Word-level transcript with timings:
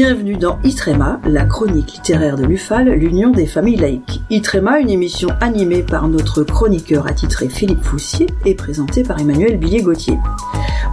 Bienvenue 0.00 0.36
dans 0.36 0.60
Itrema, 0.62 1.20
la 1.24 1.44
chronique 1.44 1.94
littéraire 1.94 2.36
de 2.36 2.44
l'UFAL, 2.44 2.88
l'Union 2.90 3.32
des 3.32 3.46
familles 3.46 3.78
laïques. 3.78 4.20
Itrema, 4.30 4.78
une 4.78 4.90
émission 4.90 5.30
animée 5.40 5.82
par 5.82 6.06
notre 6.06 6.44
chroniqueur 6.44 7.08
attitré 7.08 7.48
Philippe 7.48 7.82
Foussier 7.82 8.28
et 8.44 8.54
présentée 8.54 9.02
par 9.02 9.18
Emmanuel 9.20 9.58
Billet-Gauthier. 9.58 10.16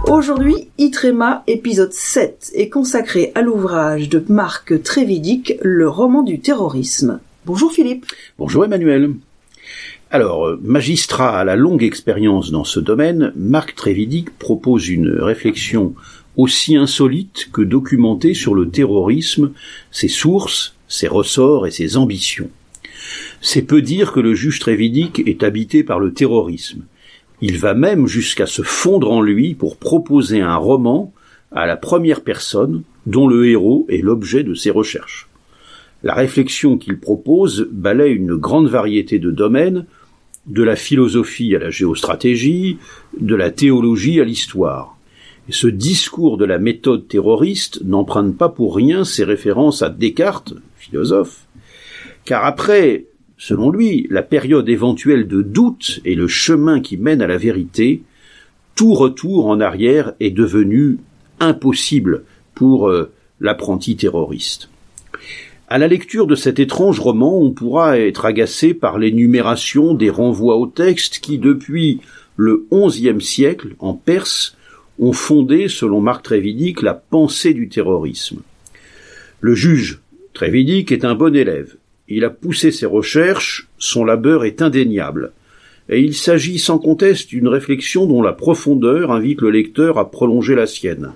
Aujourd'hui, 0.08 0.70
Itrema, 0.78 1.44
épisode 1.46 1.92
7, 1.92 2.50
est 2.56 2.68
consacré 2.68 3.30
à 3.36 3.42
l'ouvrage 3.42 4.08
de 4.08 4.24
Marc 4.28 4.82
Trévidic, 4.82 5.54
Le 5.62 5.88
roman 5.88 6.24
du 6.24 6.40
terrorisme. 6.40 7.20
Bonjour 7.44 7.70
Philippe. 7.70 8.06
Bonjour 8.40 8.64
Emmanuel. 8.64 9.12
Alors, 10.10 10.48
euh, 10.48 10.60
magistrat 10.64 11.38
à 11.38 11.44
la 11.44 11.54
longue 11.54 11.84
expérience 11.84 12.50
dans 12.50 12.64
ce 12.64 12.80
domaine, 12.80 13.32
Marc 13.36 13.76
Trévidic 13.76 14.36
propose 14.36 14.88
une 14.88 15.10
réflexion 15.10 15.94
aussi 16.36 16.76
insolite 16.76 17.48
que 17.52 17.62
documentée 17.62 18.34
sur 18.34 18.54
le 18.54 18.68
terrorisme, 18.68 19.52
ses 19.90 20.08
sources, 20.08 20.74
ses 20.88 21.08
ressorts 21.08 21.66
et 21.66 21.70
ses 21.70 21.96
ambitions. 21.96 22.50
C'est 23.40 23.62
peu 23.62 23.82
dire 23.82 24.12
que 24.12 24.20
le 24.20 24.34
juge 24.34 24.58
Trévidic 24.58 25.20
est 25.26 25.42
habité 25.42 25.82
par 25.82 25.98
le 25.98 26.12
terrorisme. 26.12 26.84
Il 27.40 27.58
va 27.58 27.74
même 27.74 28.06
jusqu'à 28.06 28.46
se 28.46 28.62
fondre 28.62 29.10
en 29.10 29.20
lui 29.20 29.54
pour 29.54 29.76
proposer 29.76 30.40
un 30.40 30.56
roman 30.56 31.12
à 31.52 31.66
la 31.66 31.76
première 31.76 32.22
personne 32.22 32.82
dont 33.06 33.28
le 33.28 33.48
héros 33.48 33.86
est 33.88 34.02
l'objet 34.02 34.42
de 34.42 34.54
ses 34.54 34.70
recherches. 34.70 35.28
La 36.02 36.14
réflexion 36.14 36.76
qu'il 36.76 36.98
propose 36.98 37.68
balaie 37.70 38.12
une 38.12 38.36
grande 38.36 38.68
variété 38.68 39.18
de 39.18 39.30
domaines, 39.30 39.86
de 40.46 40.62
la 40.62 40.76
philosophie 40.76 41.54
à 41.54 41.58
la 41.58 41.70
géostratégie, 41.70 42.78
de 43.18 43.34
la 43.34 43.50
théologie 43.50 44.20
à 44.20 44.24
l'histoire 44.24 44.95
ce 45.52 45.68
discours 45.68 46.38
de 46.38 46.44
la 46.44 46.58
méthode 46.58 47.06
terroriste 47.06 47.80
n'emprunte 47.84 48.36
pas 48.36 48.48
pour 48.48 48.74
rien 48.74 49.04
ses 49.04 49.24
références 49.24 49.82
à 49.82 49.90
Descartes, 49.90 50.54
philosophe, 50.76 51.46
car 52.24 52.44
après, 52.44 53.06
selon 53.38 53.70
lui, 53.70 54.06
la 54.10 54.22
période 54.22 54.68
éventuelle 54.68 55.28
de 55.28 55.42
doute 55.42 56.00
et 56.04 56.14
le 56.14 56.26
chemin 56.26 56.80
qui 56.80 56.96
mène 56.96 57.22
à 57.22 57.26
la 57.26 57.36
vérité, 57.36 58.02
tout 58.74 58.94
retour 58.94 59.46
en 59.46 59.60
arrière 59.60 60.14
est 60.20 60.30
devenu 60.30 60.98
impossible 61.38 62.24
pour 62.54 62.88
euh, 62.88 63.12
l'apprenti 63.40 63.96
terroriste. 63.96 64.68
À 65.68 65.78
la 65.78 65.88
lecture 65.88 66.26
de 66.26 66.34
cet 66.34 66.58
étrange 66.58 67.00
roman, 67.00 67.38
on 67.38 67.50
pourra 67.50 67.98
être 67.98 68.24
agacé 68.24 68.74
par 68.74 68.98
l'énumération 68.98 69.94
des 69.94 70.10
renvois 70.10 70.56
au 70.56 70.66
texte 70.66 71.18
qui, 71.18 71.38
depuis 71.38 72.00
le 72.36 72.66
XIe 72.72 73.20
siècle, 73.20 73.74
en 73.78 73.94
Perse, 73.94 74.56
ont 74.98 75.12
fondé, 75.12 75.68
selon 75.68 76.00
Marc 76.00 76.24
Trévidic, 76.24 76.82
la 76.82 76.94
pensée 76.94 77.54
du 77.54 77.68
terrorisme. 77.68 78.40
Le 79.40 79.54
juge 79.54 80.00
Trévidic 80.32 80.92
est 80.92 81.04
un 81.04 81.14
bon 81.14 81.34
élève. 81.34 81.76
Il 82.08 82.24
a 82.24 82.30
poussé 82.30 82.70
ses 82.70 82.86
recherches, 82.86 83.68
son 83.78 84.04
labeur 84.04 84.44
est 84.44 84.62
indéniable. 84.62 85.32
Et 85.88 86.00
il 86.00 86.14
s'agit 86.14 86.58
sans 86.58 86.78
conteste 86.78 87.28
d'une 87.28 87.48
réflexion 87.48 88.06
dont 88.06 88.22
la 88.22 88.32
profondeur 88.32 89.12
invite 89.12 89.40
le 89.40 89.50
lecteur 89.50 89.98
à 89.98 90.10
prolonger 90.10 90.54
la 90.54 90.66
sienne. 90.66 91.12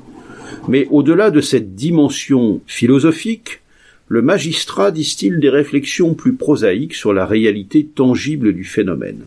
Mais 0.69 0.87
au-delà 0.91 1.31
de 1.31 1.41
cette 1.41 1.75
dimension 1.75 2.61
philosophique, 2.67 3.61
le 4.09 4.23
magistrat 4.23 4.91
distille 4.91 5.39
des 5.39 5.51
réflexions 5.51 6.15
plus 6.15 6.35
prosaïques 6.35 6.95
sur 6.95 7.13
la 7.13 7.27
réalité 7.27 7.87
tangible 7.87 8.53
du 8.53 8.65
phénomène. 8.65 9.27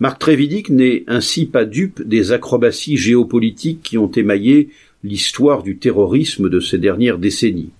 Marc 0.00 0.20
Trévidic 0.20 0.70
n'est 0.70 1.02
ainsi 1.08 1.46
pas 1.46 1.64
dupe 1.64 2.06
des 2.06 2.30
acrobaties 2.30 2.96
géopolitiques 2.96 3.82
qui 3.82 3.98
ont 3.98 4.10
émaillé 4.10 4.68
l'histoire 5.02 5.64
du 5.64 5.76
terrorisme 5.76 6.48
de 6.48 6.60
ces 6.60 6.78
dernières 6.78 7.18
décennies. 7.18 7.70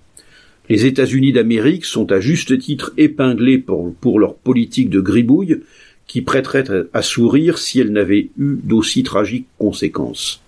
Les 0.68 0.84
États-Unis 0.84 1.32
d'Amérique 1.32 1.84
sont 1.84 2.10
à 2.10 2.20
juste 2.20 2.58
titre 2.58 2.92
épinglés 2.96 3.58
pour, 3.58 4.18
leur 4.18 4.34
politique 4.34 4.90
de 4.90 5.00
gribouille 5.00 5.60
qui 6.06 6.20
prêterait 6.22 6.64
à 6.92 7.02
sourire 7.02 7.58
si 7.58 7.80
elle 7.80 7.92
n'avait 7.92 8.30
eu 8.38 8.56
d'aussi 8.62 9.02
tragiques 9.04 9.46
conséquences. 9.58 10.42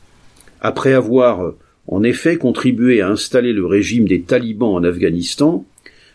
Après 0.60 0.92
avoir 0.92 1.54
en 1.86 2.02
effet 2.02 2.36
contribué 2.36 3.00
à 3.00 3.08
installer 3.08 3.52
le 3.52 3.64
régime 3.64 4.06
des 4.06 4.22
talibans 4.22 4.74
en 4.74 4.84
Afghanistan, 4.84 5.64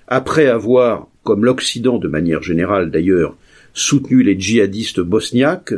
après 0.07 0.47
avoir, 0.47 1.07
comme 1.23 1.45
l'Occident 1.45 1.97
de 1.97 2.07
manière 2.07 2.43
générale 2.43 2.91
d'ailleurs, 2.91 3.35
soutenu 3.73 4.23
les 4.23 4.39
djihadistes 4.39 5.01
bosniaques, 5.01 5.73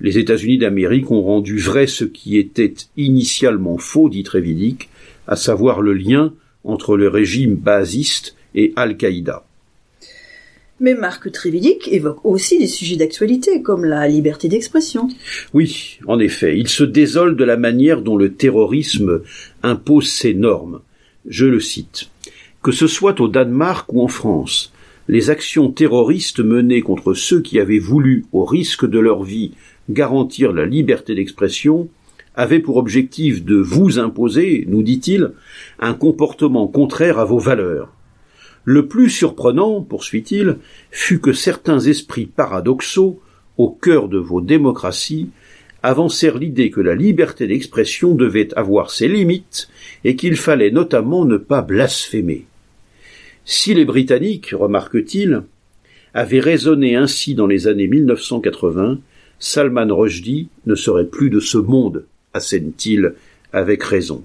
les 0.00 0.18
États-Unis 0.18 0.58
d'Amérique 0.58 1.10
ont 1.10 1.22
rendu 1.22 1.58
vrai 1.58 1.86
ce 1.86 2.04
qui 2.04 2.36
était 2.36 2.74
initialement 2.96 3.78
faux, 3.78 4.08
dit 4.08 4.22
Trévidic, 4.22 4.88
à 5.26 5.36
savoir 5.36 5.80
le 5.80 5.94
lien 5.94 6.34
entre 6.64 6.96
le 6.96 7.08
régime 7.08 7.54
basiste 7.54 8.36
et 8.54 8.72
Al-Qaïda. 8.76 9.44
Mais 10.78 10.94
Marc 10.94 11.32
Trévidic 11.32 11.88
évoque 11.88 12.24
aussi 12.24 12.58
des 12.58 12.66
sujets 12.66 12.96
d'actualité, 12.96 13.62
comme 13.62 13.86
la 13.86 14.06
liberté 14.06 14.48
d'expression. 14.48 15.08
Oui, 15.54 15.98
en 16.06 16.18
effet, 16.18 16.58
il 16.58 16.68
se 16.68 16.84
désole 16.84 17.36
de 17.36 17.44
la 17.44 17.56
manière 17.56 18.02
dont 18.02 18.16
le 18.16 18.34
terrorisme 18.34 19.22
impose 19.62 20.10
ses 20.10 20.34
normes. 20.34 20.80
Je 21.26 21.46
le 21.46 21.60
cite. 21.60 22.10
Que 22.66 22.72
ce 22.72 22.88
soit 22.88 23.20
au 23.20 23.28
Danemark 23.28 23.92
ou 23.92 24.02
en 24.02 24.08
France, 24.08 24.72
les 25.06 25.30
actions 25.30 25.70
terroristes 25.70 26.40
menées 26.40 26.82
contre 26.82 27.14
ceux 27.14 27.40
qui 27.40 27.60
avaient 27.60 27.78
voulu, 27.78 28.24
au 28.32 28.44
risque 28.44 28.84
de 28.84 28.98
leur 28.98 29.22
vie, 29.22 29.52
garantir 29.88 30.50
la 30.52 30.66
liberté 30.66 31.14
d'expression, 31.14 31.88
avaient 32.34 32.58
pour 32.58 32.76
objectif 32.76 33.44
de 33.44 33.54
vous 33.54 34.00
imposer, 34.00 34.64
nous 34.66 34.82
dit-il, 34.82 35.30
un 35.78 35.94
comportement 35.94 36.66
contraire 36.66 37.20
à 37.20 37.24
vos 37.24 37.38
valeurs. 37.38 37.92
Le 38.64 38.88
plus 38.88 39.10
surprenant, 39.10 39.80
poursuit-il, 39.80 40.56
fut 40.90 41.20
que 41.20 41.32
certains 41.32 41.78
esprits 41.78 42.26
paradoxaux, 42.26 43.20
au 43.58 43.70
cœur 43.70 44.08
de 44.08 44.18
vos 44.18 44.40
démocraties, 44.40 45.30
avancèrent 45.84 46.38
l'idée 46.38 46.70
que 46.70 46.80
la 46.80 46.96
liberté 46.96 47.46
d'expression 47.46 48.16
devait 48.16 48.52
avoir 48.58 48.90
ses 48.90 49.06
limites 49.06 49.68
et 50.02 50.16
qu'il 50.16 50.34
fallait 50.34 50.72
notamment 50.72 51.24
ne 51.24 51.36
pas 51.36 51.62
blasphémer. 51.62 52.44
Si 53.48 53.74
les 53.74 53.84
Britanniques, 53.84 54.50
remarque-t-il, 54.50 55.44
avaient 56.14 56.40
raisonné 56.40 56.96
ainsi 56.96 57.36
dans 57.36 57.46
les 57.46 57.68
années 57.68 57.86
1980, 57.86 58.98
Salman 59.38 59.86
Rushdie 59.88 60.48
ne 60.66 60.74
serait 60.74 61.06
plus 61.06 61.30
de 61.30 61.38
ce 61.38 61.56
monde, 61.56 62.06
assène-t-il 62.34 63.14
avec 63.52 63.84
raison. 63.84 64.24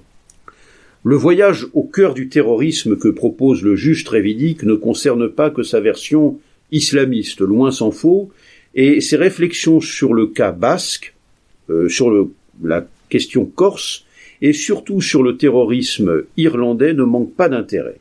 Le 1.04 1.14
voyage 1.14 1.68
au 1.72 1.84
cœur 1.84 2.14
du 2.14 2.28
terrorisme 2.28 2.96
que 2.96 3.06
propose 3.06 3.62
le 3.62 3.76
juge 3.76 4.02
Trévidic 4.02 4.64
ne 4.64 4.74
concerne 4.74 5.28
pas 5.28 5.50
que 5.50 5.62
sa 5.62 5.78
version 5.78 6.40
islamiste, 6.72 7.42
loin 7.42 7.70
s'en 7.70 7.92
faut, 7.92 8.30
et 8.74 9.00
ses 9.00 9.16
réflexions 9.16 9.80
sur 9.80 10.14
le 10.14 10.26
cas 10.26 10.50
basque, 10.50 11.14
euh, 11.70 11.88
sur 11.88 12.28
la 12.60 12.88
question 13.08 13.44
corse, 13.44 14.04
et 14.40 14.52
surtout 14.52 15.00
sur 15.00 15.22
le 15.22 15.36
terrorisme 15.36 16.24
irlandais 16.36 16.92
ne 16.92 17.04
manquent 17.04 17.36
pas 17.36 17.48
d'intérêt. 17.48 18.00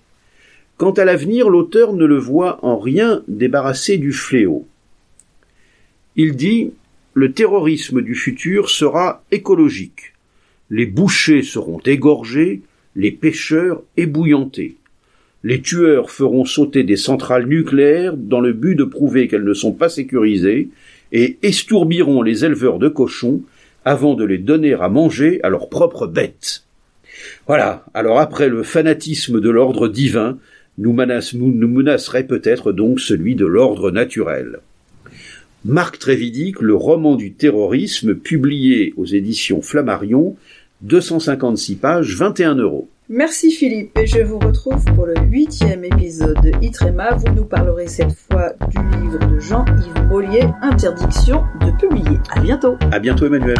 Quant 0.81 0.93
à 0.93 1.05
l'avenir, 1.05 1.47
l'auteur 1.47 1.93
ne 1.93 2.05
le 2.05 2.17
voit 2.17 2.57
en 2.65 2.79
rien 2.79 3.21
débarrassé 3.27 3.99
du 3.99 4.11
fléau. 4.11 4.65
Il 6.15 6.35
dit 6.35 6.71
Le 7.13 7.33
terrorisme 7.33 8.01
du 8.01 8.15
futur 8.15 8.67
sera 8.67 9.23
écologique. 9.29 10.15
Les 10.71 10.87
bouchers 10.87 11.43
seront 11.43 11.77
égorgés, 11.85 12.61
les 12.95 13.11
pêcheurs 13.11 13.83
ébouillantés. 13.95 14.77
Les 15.43 15.61
tueurs 15.61 16.09
feront 16.09 16.45
sauter 16.45 16.81
des 16.81 16.97
centrales 16.97 17.45
nucléaires 17.45 18.17
dans 18.17 18.39
le 18.39 18.51
but 18.51 18.73
de 18.73 18.83
prouver 18.83 19.27
qu'elles 19.27 19.43
ne 19.43 19.53
sont 19.53 19.73
pas 19.73 19.87
sécurisées 19.87 20.69
et 21.11 21.37
estourbiront 21.43 22.23
les 22.23 22.43
éleveurs 22.43 22.79
de 22.79 22.89
cochons 22.89 23.43
avant 23.85 24.15
de 24.15 24.25
les 24.25 24.39
donner 24.39 24.73
à 24.73 24.89
manger 24.89 25.41
à 25.43 25.49
leurs 25.49 25.69
propres 25.69 26.07
bêtes. 26.07 26.63
Voilà. 27.45 27.85
Alors 27.93 28.19
après 28.19 28.49
le 28.49 28.63
fanatisme 28.63 29.39
de 29.39 29.49
l'ordre 29.51 29.87
divin, 29.87 30.39
nous, 30.77 30.93
menacerait 30.93 32.25
peut-être 32.25 32.71
donc 32.71 32.99
celui 32.99 33.35
de 33.35 33.45
l'ordre 33.45 33.91
naturel. 33.91 34.59
Marc 35.63 35.99
Trévidic, 35.99 36.59
le 36.59 36.75
roman 36.75 37.15
du 37.15 37.33
terrorisme, 37.33 38.15
publié 38.15 38.93
aux 38.97 39.05
éditions 39.05 39.61
Flammarion, 39.61 40.35
256 40.81 41.75
pages, 41.75 42.15
21 42.15 42.55
euros. 42.55 42.89
Merci 43.09 43.51
Philippe, 43.51 43.97
et 43.97 44.07
je 44.07 44.21
vous 44.21 44.39
retrouve 44.39 44.83
pour 44.95 45.05
le 45.05 45.15
huitième 45.29 45.83
épisode 45.83 46.41
de 46.41 46.51
Itrema. 46.65 47.13
Vous 47.15 47.33
nous 47.35 47.45
parlerez 47.45 47.87
cette 47.87 48.13
fois 48.13 48.53
du 48.69 48.77
livre 48.77 49.19
de 49.19 49.39
Jean-Yves 49.39 50.07
Mollier, 50.07 50.45
Interdiction 50.61 51.43
de 51.59 51.77
publier. 51.77 52.17
À 52.29 52.39
bientôt. 52.39 52.77
À 52.91 52.99
bientôt 52.99 53.25
Emmanuel. 53.25 53.57